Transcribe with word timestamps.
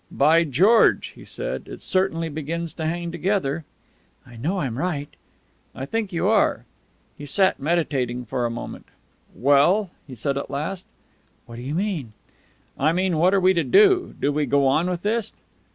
"By 0.09 0.45
George!" 0.45 1.09
he 1.09 1.23
said. 1.23 1.67
"It 1.67 1.79
certainly 1.79 2.27
begins 2.27 2.73
to 2.73 2.87
hang 2.87 3.11
together." 3.11 3.65
"I 4.25 4.35
know 4.35 4.57
I'm 4.57 4.79
right." 4.79 5.09
"I 5.75 5.85
think 5.85 6.11
you 6.11 6.27
are." 6.27 6.65
He 7.15 7.27
sat 7.27 7.59
meditating 7.59 8.25
for 8.25 8.47
a 8.47 8.49
moment. 8.49 8.87
"Well?" 9.35 9.91
he 10.07 10.15
said 10.15 10.39
at 10.39 10.49
last. 10.49 10.87
"What 11.45 11.57
do 11.57 11.61
you 11.61 11.75
mean?" 11.75 12.13
"I 12.79 12.91
mean, 12.93 13.19
what 13.19 13.35
are 13.35 13.39
we 13.39 13.53
to 13.53 13.63
do? 13.63 14.15
Do 14.19 14.31
we 14.31 14.47
go 14.47 14.65
on 14.65 14.89
with 14.89 15.03
this?" 15.03 15.33